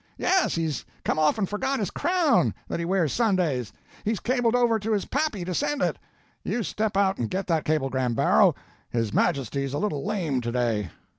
[0.17, 3.71] "Yes, he's come off and forgot his crown, that he wears Sundays.
[4.03, 5.99] He's cabled over to his pappy to send it."
[6.43, 8.55] "You step out and get that cablegram, Barrow;
[8.89, 10.89] his majesty's a little lame to day."